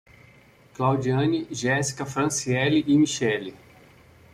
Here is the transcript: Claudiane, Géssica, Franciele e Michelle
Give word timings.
Claudiane, 0.73 1.45
Géssica, 1.51 2.07
Franciele 2.07 2.79
e 2.87 2.95
Michelle 2.97 3.53